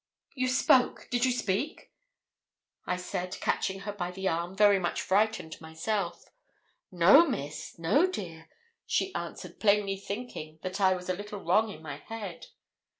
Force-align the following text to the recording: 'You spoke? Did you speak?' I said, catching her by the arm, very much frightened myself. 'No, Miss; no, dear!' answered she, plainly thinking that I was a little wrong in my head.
'You 0.33 0.47
spoke? 0.47 1.07
Did 1.11 1.25
you 1.25 1.31
speak?' 1.31 1.91
I 2.87 2.95
said, 2.95 3.39
catching 3.39 3.81
her 3.81 3.93
by 3.93 4.09
the 4.09 4.27
arm, 4.27 4.55
very 4.55 4.79
much 4.79 4.99
frightened 4.99 5.61
myself. 5.61 6.25
'No, 6.91 7.27
Miss; 7.27 7.77
no, 7.77 8.07
dear!' 8.07 8.49
answered 9.13 9.51
she, 9.51 9.57
plainly 9.59 9.97
thinking 9.97 10.57
that 10.63 10.81
I 10.81 10.95
was 10.95 11.07
a 11.07 11.13
little 11.13 11.41
wrong 11.41 11.69
in 11.69 11.83
my 11.83 11.97
head. 11.97 12.47